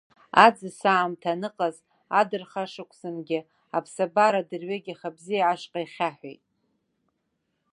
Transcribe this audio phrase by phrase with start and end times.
[0.45, 1.75] Аӡысаамҭа аныҟаз
[2.19, 3.39] адырхашықәсангьы
[3.77, 6.43] аԥсабара дырҩегьых абзиа ашҟа ихьаҳәит.